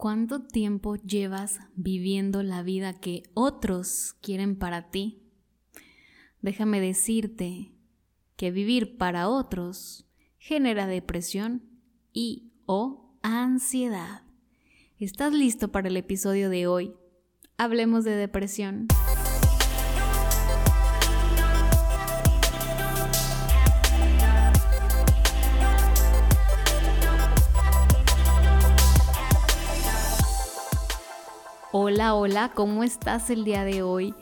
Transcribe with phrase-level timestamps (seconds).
[0.00, 5.20] ¿Cuánto tiempo llevas viviendo la vida que otros quieren para ti?
[6.40, 7.74] Déjame decirte
[8.34, 10.08] que vivir para otros
[10.38, 11.68] genera depresión
[12.14, 14.22] y o ansiedad.
[14.98, 16.94] ¿Estás listo para el episodio de hoy?
[17.58, 18.86] Hablemos de depresión.
[32.00, 34.14] Hola, hola, ¿cómo estás el día de hoy?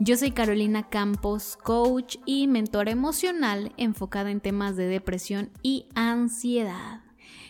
[0.00, 7.02] Yo soy Carolina Campos, coach y mentora emocional enfocada en temas de depresión y ansiedad.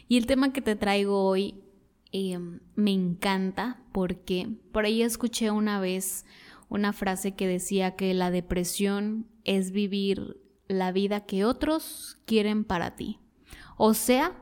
[0.06, 1.64] Y el tema que te traigo hoy
[2.12, 6.26] em, me encanta porque por ahí escuché una vez
[6.68, 12.96] una frase que decía que la depresión es vivir la vida que otros quieren para
[12.96, 13.18] ti.
[13.78, 14.36] O sea,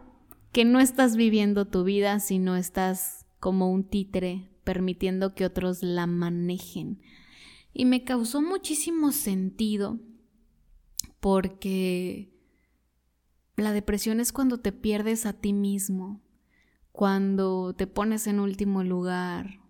[0.50, 6.06] que no estás viviendo tu vida, sino estás como un títere permitiendo que otros la
[6.06, 7.00] manejen.
[7.72, 9.98] Y me causó muchísimo sentido
[11.20, 12.30] porque
[13.56, 16.20] la depresión es cuando te pierdes a ti mismo,
[16.92, 19.62] cuando te pones en último lugar.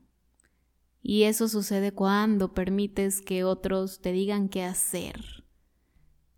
[1.00, 5.44] Y eso sucede cuando permites que otros te digan qué hacer,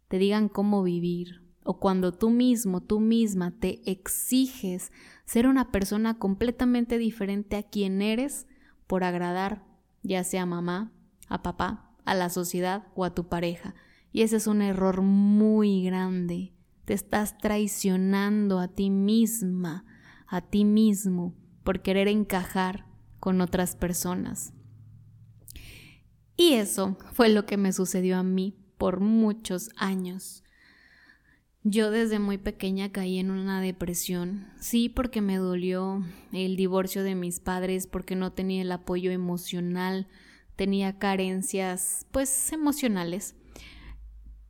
[0.09, 4.93] te digan cómo vivir, o cuando tú mismo, tú misma te exiges
[5.31, 8.49] ser una persona completamente diferente a quien eres
[8.89, 9.65] por agradar,
[10.03, 10.93] ya sea a mamá,
[11.29, 13.77] a papá, a la sociedad o a tu pareja.
[14.11, 16.53] Y ese es un error muy grande.
[16.85, 19.85] Te estás traicionando a ti misma,
[20.27, 22.87] a ti mismo, por querer encajar
[23.21, 24.53] con otras personas.
[26.37, 30.43] Y eso fue lo que me sucedió a mí por muchos años.
[31.63, 36.03] Yo desde muy pequeña caí en una depresión, sí porque me dolió
[36.33, 40.09] el divorcio de mis padres, porque no tenía el apoyo emocional,
[40.57, 43.35] tenía carencias pues emocionales,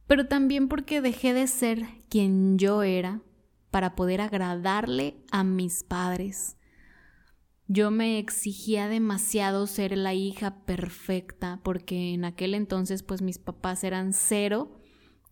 [0.06, 3.20] pero también porque dejé de ser quien yo era
[3.72, 6.58] para poder agradarle a mis padres.
[7.66, 13.82] Yo me exigía demasiado ser la hija perfecta, porque en aquel entonces pues mis papás
[13.82, 14.78] eran cero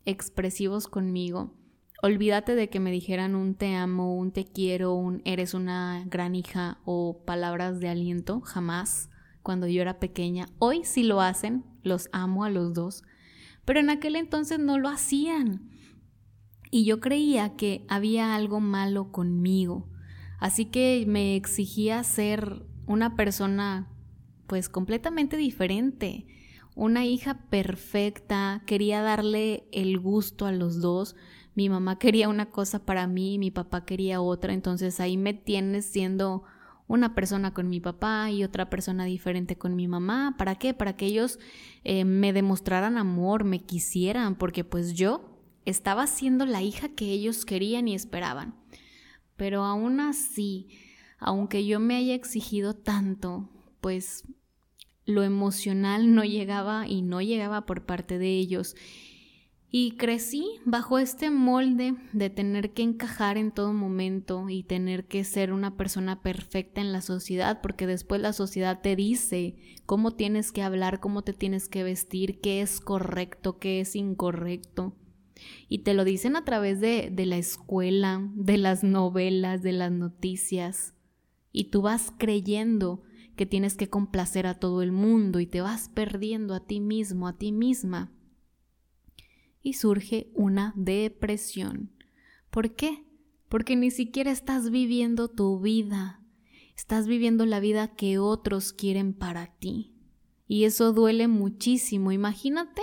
[0.03, 1.55] expresivos conmigo
[2.01, 6.33] Olvídate de que me dijeran un te amo, un te quiero, un eres una gran
[6.33, 9.09] hija o palabras de aliento, jamás,
[9.43, 10.47] cuando yo era pequeña.
[10.59, 13.03] Hoy sí lo hacen, los amo a los dos,
[13.65, 15.71] pero en aquel entonces no lo hacían.
[16.71, 19.89] Y yo creía que había algo malo conmigo,
[20.39, 23.89] así que me exigía ser una persona
[24.47, 26.27] pues completamente diferente,
[26.75, 31.17] una hija perfecta, quería darle el gusto a los dos,
[31.55, 35.85] mi mamá quería una cosa para mí, mi papá quería otra, entonces ahí me tienes
[35.85, 36.43] siendo
[36.87, 40.35] una persona con mi papá y otra persona diferente con mi mamá.
[40.37, 40.73] ¿Para qué?
[40.73, 41.37] Para que ellos
[41.83, 47.45] eh, me demostraran amor, me quisieran, porque pues yo estaba siendo la hija que ellos
[47.45, 48.55] querían y esperaban.
[49.35, 50.67] Pero aún así,
[51.19, 53.49] aunque yo me haya exigido tanto,
[53.81, 54.23] pues
[55.05, 58.75] lo emocional no llegaba y no llegaba por parte de ellos.
[59.71, 65.23] Y crecí bajo este molde de tener que encajar en todo momento y tener que
[65.23, 70.51] ser una persona perfecta en la sociedad, porque después la sociedad te dice cómo tienes
[70.51, 74.95] que hablar, cómo te tienes que vestir, qué es correcto, qué es incorrecto.
[75.67, 79.91] Y te lo dicen a través de, de la escuela, de las novelas, de las
[79.91, 80.95] noticias.
[81.51, 83.03] Y tú vas creyendo
[83.35, 87.27] que tienes que complacer a todo el mundo y te vas perdiendo a ti mismo,
[87.27, 88.11] a ti misma
[89.61, 91.91] y surge una depresión.
[92.49, 93.05] ¿Por qué?
[93.47, 96.21] Porque ni siquiera estás viviendo tu vida,
[96.75, 99.95] estás viviendo la vida que otros quieren para ti.
[100.47, 102.11] Y eso duele muchísimo.
[102.11, 102.81] Imagínate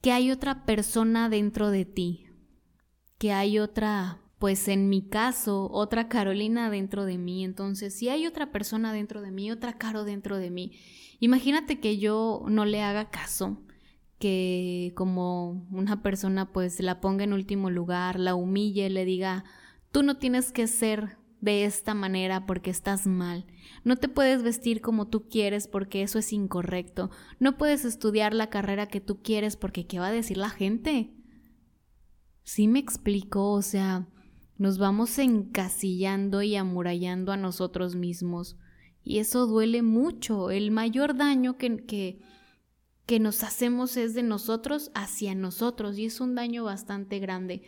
[0.00, 2.26] que hay otra persona dentro de ti,
[3.18, 7.44] que hay otra, pues en mi caso, otra Carolina dentro de mí.
[7.44, 10.78] Entonces, si hay otra persona dentro de mí, otra Caro dentro de mí,
[11.20, 13.65] imagínate que yo no le haga caso,
[14.18, 19.44] que como una persona pues la ponga en último lugar, la humille, le diga,
[19.92, 23.46] tú no tienes que ser de esta manera porque estás mal.
[23.84, 27.10] No te puedes vestir como tú quieres porque eso es incorrecto.
[27.38, 31.12] No puedes estudiar la carrera que tú quieres porque ¿qué va a decir la gente?
[32.42, 34.08] Sí me explico, o sea,
[34.56, 38.56] nos vamos encasillando y amurallando a nosotros mismos.
[39.02, 40.50] Y eso duele mucho.
[40.50, 42.20] El mayor daño que, que,
[43.06, 47.62] que nos hacemos es de nosotros hacia nosotros y es un daño bastante grande.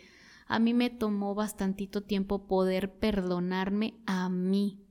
[0.47, 4.83] A mí me tomó bastantito tiempo poder perdonarme a mí.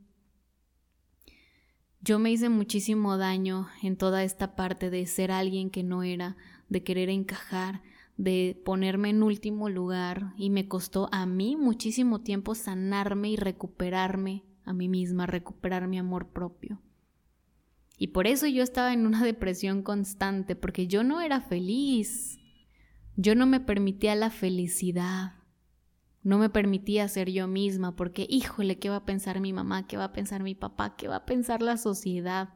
[2.00, 6.36] Yo me hice muchísimo daño en toda esta parte de ser alguien que no era,
[6.68, 7.82] de querer encajar,
[8.16, 14.44] de ponerme en último lugar y me costó a mí muchísimo tiempo sanarme y recuperarme
[14.64, 16.80] a mí misma, recuperar mi amor propio.
[17.98, 22.38] Y por eso yo estaba en una depresión constante, porque yo no era feliz.
[23.16, 25.34] Yo no me permitía la felicidad.
[26.22, 29.86] No me permitía ser yo misma porque, híjole, ¿qué va a pensar mi mamá?
[29.86, 30.96] ¿Qué va a pensar mi papá?
[30.96, 32.54] ¿Qué va a pensar la sociedad?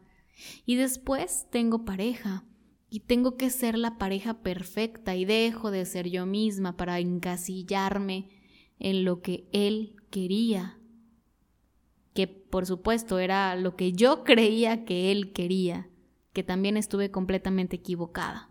[0.66, 2.44] Y después tengo pareja
[2.90, 8.28] y tengo que ser la pareja perfecta y dejo de ser yo misma para encasillarme
[8.78, 10.78] en lo que él quería,
[12.14, 15.88] que por supuesto era lo que yo creía que él quería,
[16.32, 18.50] que también estuve completamente equivocada.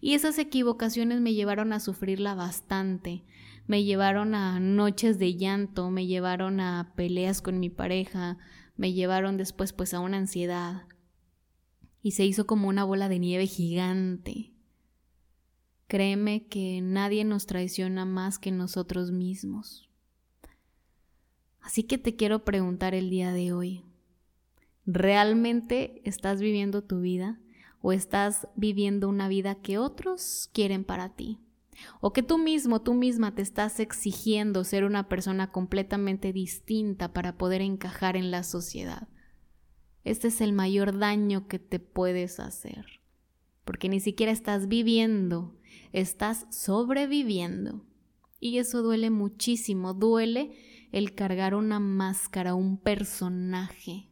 [0.00, 3.24] Y esas equivocaciones me llevaron a sufrirla bastante,
[3.66, 8.38] me llevaron a noches de llanto, me llevaron a peleas con mi pareja,
[8.76, 10.84] me llevaron después pues a una ansiedad.
[12.00, 14.54] Y se hizo como una bola de nieve gigante.
[15.86, 19.87] Créeme que nadie nos traiciona más que nosotros mismos.
[21.68, 23.84] Así que te quiero preguntar el día de hoy,
[24.86, 27.42] ¿realmente estás viviendo tu vida
[27.82, 31.42] o estás viviendo una vida que otros quieren para ti?
[32.00, 37.36] o que tú mismo, tú misma te estás exigiendo ser una persona completamente distinta para
[37.36, 39.06] poder encajar en la sociedad.
[40.04, 43.02] Este es el mayor daño que te puedes hacer,
[43.66, 45.54] porque ni siquiera estás viviendo,
[45.92, 47.84] estás sobreviviendo.
[48.40, 50.52] Y eso duele muchísimo, duele
[50.92, 54.08] el cargar una máscara, un personaje.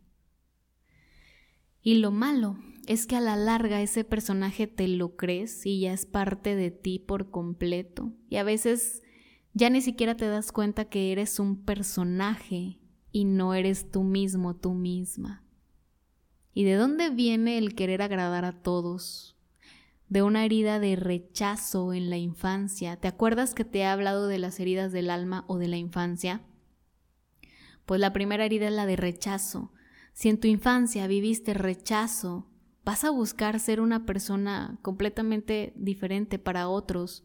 [1.83, 5.93] Y lo malo es que a la larga ese personaje te lo crees y ya
[5.93, 8.13] es parte de ti por completo.
[8.29, 9.03] Y a veces
[9.53, 12.79] ya ni siquiera te das cuenta que eres un personaje
[13.11, 15.43] y no eres tú mismo, tú misma.
[16.53, 19.37] ¿Y de dónde viene el querer agradar a todos?
[20.09, 22.97] De una herida de rechazo en la infancia.
[22.97, 26.43] ¿Te acuerdas que te he hablado de las heridas del alma o de la infancia?
[27.87, 29.73] Pues la primera herida es la de rechazo.
[30.13, 32.51] Si en tu infancia viviste rechazo,
[32.85, 37.25] vas a buscar ser una persona completamente diferente para otros,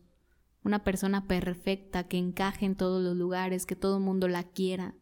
[0.63, 4.95] una persona perfecta que encaje en todos los lugares, que todo el mundo la quiera,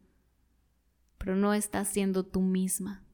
[1.18, 3.04] pero no estás siendo tú misma.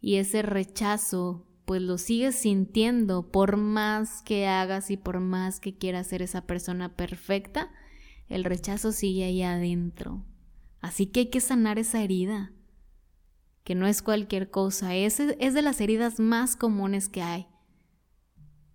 [0.00, 5.76] Y ese rechazo, pues lo sigues sintiendo por más que hagas y por más que
[5.76, 7.70] quieras ser esa persona perfecta,
[8.28, 10.24] el rechazo sigue ahí adentro.
[10.80, 12.52] Así que hay que sanar esa herida
[13.64, 17.46] que no es cualquier cosa, es, es de las heridas más comunes que hay.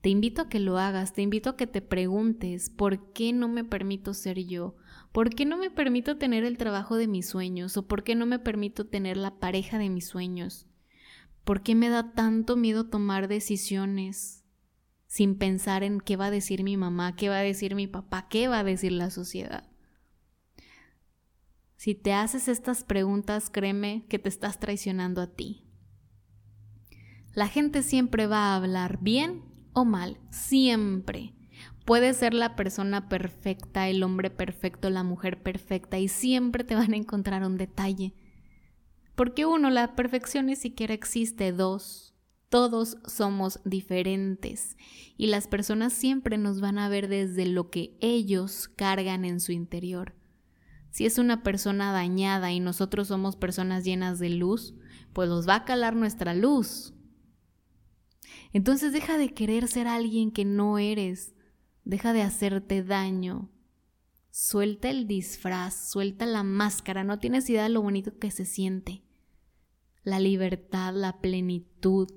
[0.01, 3.47] Te invito a que lo hagas, te invito a que te preguntes, ¿por qué no
[3.47, 4.75] me permito ser yo?
[5.11, 7.75] ¿Por qué no me permito tener el trabajo de mis sueños?
[7.75, 10.67] ¿O por qué no me permito tener la pareja de mis sueños?
[11.43, 14.43] ¿Por qué me da tanto miedo tomar decisiones
[15.07, 18.27] sin pensar en qué va a decir mi mamá, qué va a decir mi papá,
[18.29, 19.67] qué va a decir la sociedad?
[21.85, 25.67] Si te haces estas preguntas, créeme que te estás traicionando a ti.
[27.35, 31.35] La gente siempre va a hablar bien o mal, siempre.
[31.85, 36.93] Puede ser la persona perfecta, el hombre perfecto, la mujer perfecta y siempre te van
[36.93, 38.15] a encontrar un detalle.
[39.13, 41.51] Porque uno, la perfección ni siquiera existe.
[41.51, 42.15] Dos,
[42.49, 44.75] todos somos diferentes
[45.17, 49.51] y las personas siempre nos van a ver desde lo que ellos cargan en su
[49.51, 50.15] interior.
[50.95, 54.73] Si es una persona dañada y nosotros somos personas llenas de luz,
[55.11, 56.93] pues nos va a calar nuestra luz.
[58.53, 61.35] Entonces deja de querer ser alguien que no eres,
[61.83, 63.51] deja de hacerte daño.
[64.31, 69.03] Suelta el disfraz, suelta la máscara, no tienes idea de lo bonito que se siente.
[70.01, 72.07] La libertad, la plenitud.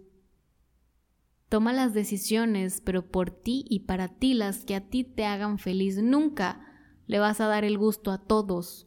[1.48, 5.58] Toma las decisiones, pero por ti y para ti las que a ti te hagan
[5.58, 6.00] feliz.
[6.00, 6.67] Nunca
[7.08, 8.86] le vas a dar el gusto a todos.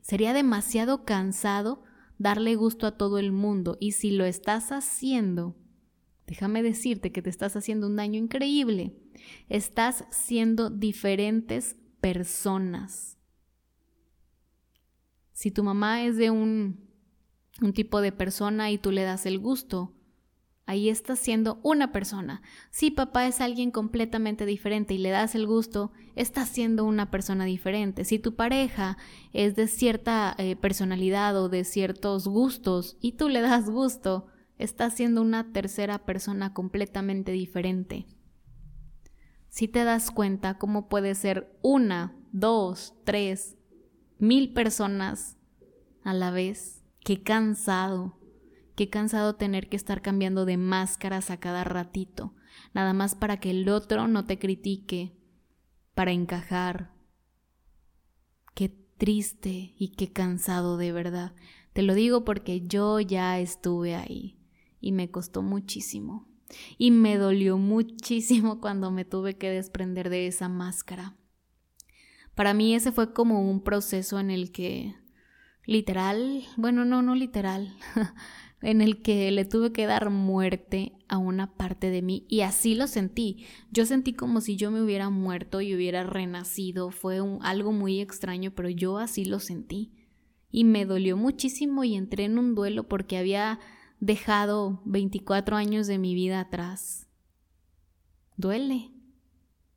[0.00, 1.82] Sería demasiado cansado
[2.18, 5.56] darle gusto a todo el mundo y si lo estás haciendo,
[6.26, 8.96] déjame decirte que te estás haciendo un daño increíble.
[9.48, 13.18] Estás siendo diferentes personas.
[15.32, 16.88] Si tu mamá es de un,
[17.60, 19.92] un tipo de persona y tú le das el gusto,
[20.64, 22.40] Ahí estás siendo una persona.
[22.70, 27.44] Si papá es alguien completamente diferente y le das el gusto, estás siendo una persona
[27.44, 28.04] diferente.
[28.04, 28.96] Si tu pareja
[29.32, 34.26] es de cierta eh, personalidad o de ciertos gustos y tú le das gusto,
[34.56, 38.06] estás siendo una tercera persona completamente diferente.
[39.48, 43.56] Si te das cuenta cómo puede ser una, dos, tres,
[44.18, 45.36] mil personas
[46.04, 48.21] a la vez, qué cansado
[48.74, 52.34] qué cansado tener que estar cambiando de máscaras a cada ratito,
[52.74, 55.16] nada más para que el otro no te critique,
[55.94, 56.92] para encajar.
[58.54, 61.34] Qué triste y qué cansado de verdad.
[61.72, 64.38] Te lo digo porque yo ya estuve ahí
[64.80, 66.28] y me costó muchísimo.
[66.76, 71.16] Y me dolió muchísimo cuando me tuve que desprender de esa máscara.
[72.34, 74.94] Para mí ese fue como un proceso en el que
[75.64, 77.76] literal, bueno, no, no literal,
[78.62, 82.74] en el que le tuve que dar muerte a una parte de mí y así
[82.74, 83.44] lo sentí.
[83.70, 86.90] Yo sentí como si yo me hubiera muerto y hubiera renacido.
[86.90, 89.92] Fue algo muy extraño, pero yo así lo sentí.
[90.50, 93.58] Y me dolió muchísimo y entré en un duelo porque había
[94.00, 97.08] dejado 24 años de mi vida atrás.
[98.36, 98.90] Duele.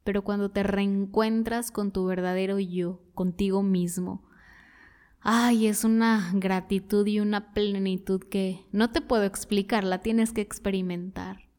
[0.04, 4.25] Pero cuando te reencuentras con tu verdadero yo, contigo mismo,
[5.28, 10.42] Ay, es una gratitud y una plenitud que no te puedo explicar, la tienes que
[10.42, 11.50] experimentar.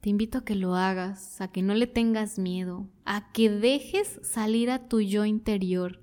[0.00, 4.20] Te invito a que lo hagas, a que no le tengas miedo, a que dejes
[4.22, 6.00] salir a tu yo interior,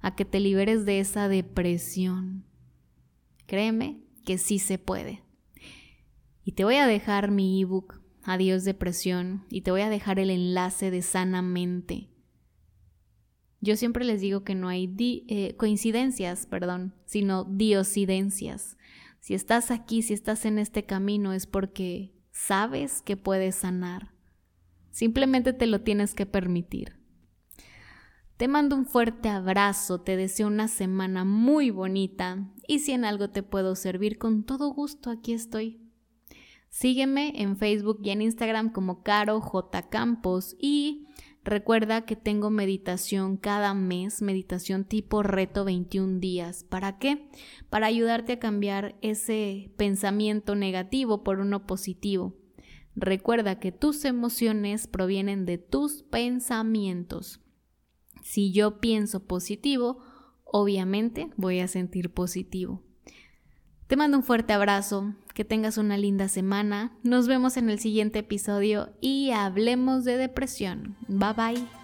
[0.00, 2.46] a que te liberes de esa depresión.
[3.44, 5.22] Créeme que sí se puede.
[6.46, 10.30] Y te voy a dejar mi ebook Adiós Depresión y te voy a dejar el
[10.30, 12.13] enlace de Sanamente
[13.64, 18.76] yo siempre les digo que no hay eh, coincidencias, perdón, sino diosidencias.
[19.20, 24.12] Si estás aquí, si estás en este camino, es porque sabes que puedes sanar.
[24.90, 26.96] Simplemente te lo tienes que permitir.
[28.36, 33.30] Te mando un fuerte abrazo, te deseo una semana muy bonita y si en algo
[33.30, 35.80] te puedo servir, con todo gusto aquí estoy.
[36.68, 39.88] Sígueme en Facebook y en Instagram como Caro J.
[39.88, 41.06] Campos y
[41.44, 46.64] Recuerda que tengo meditación cada mes, meditación tipo reto 21 días.
[46.64, 47.28] ¿Para qué?
[47.68, 52.34] Para ayudarte a cambiar ese pensamiento negativo por uno positivo.
[52.96, 57.40] Recuerda que tus emociones provienen de tus pensamientos.
[58.22, 59.98] Si yo pienso positivo,
[60.44, 62.82] obviamente voy a sentir positivo.
[63.86, 68.20] Te mando un fuerte abrazo, que tengas una linda semana, nos vemos en el siguiente
[68.20, 70.96] episodio y hablemos de depresión.
[71.08, 71.83] Bye bye.